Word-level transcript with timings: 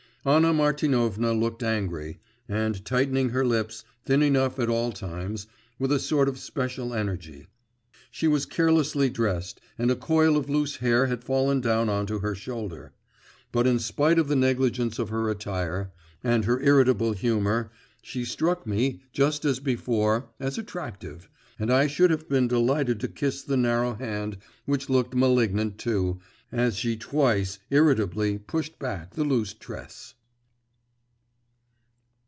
Anna 0.23 0.53
Martinovna 0.53 1.33
looked 1.33 1.63
angry, 1.63 2.19
and 2.47 2.85
tightened 2.85 3.31
her 3.31 3.43
lips, 3.43 3.83
thin 4.05 4.21
enough 4.21 4.59
at 4.59 4.69
all 4.69 4.91
times, 4.91 5.47
with 5.79 5.91
a 5.91 5.97
sort 5.97 6.29
of 6.29 6.37
special 6.37 6.93
energy. 6.93 7.47
She 8.11 8.27
was 8.27 8.45
carelessly 8.45 9.09
dressed, 9.09 9.59
and 9.79 9.89
a 9.89 9.95
coil 9.95 10.37
of 10.37 10.47
loose 10.47 10.75
hair 10.75 11.07
had 11.07 11.23
fallen 11.23 11.59
down 11.59 11.89
on 11.89 12.05
to 12.05 12.19
her 12.19 12.35
shoulder. 12.35 12.93
But 13.51 13.65
in 13.65 13.79
spite 13.79 14.19
of 14.19 14.27
the 14.27 14.35
negligence 14.35 14.99
of 14.99 15.09
her 15.09 15.27
attire, 15.27 15.91
and 16.23 16.45
her 16.45 16.61
irritable 16.61 17.13
humour, 17.13 17.71
she 18.03 18.23
struck 18.23 18.67
me, 18.67 19.01
just 19.11 19.43
as 19.43 19.59
before, 19.59 20.29
as 20.39 20.59
attractive, 20.59 21.29
and 21.57 21.73
I 21.73 21.87
should 21.87 22.11
have 22.11 22.29
been 22.29 22.47
delighted 22.47 22.99
to 22.99 23.07
kiss 23.07 23.41
the 23.41 23.57
narrow 23.57 23.95
hand 23.95 24.37
which 24.65 24.87
looked 24.89 25.15
malignant 25.15 25.79
too, 25.79 26.19
as 26.53 26.75
she 26.75 26.97
twice 26.97 27.59
irritably 27.69 28.37
pushed 28.37 28.77
back 28.77 29.13
the 29.13 29.23
loose 29.23 29.53
tress. 29.53 30.15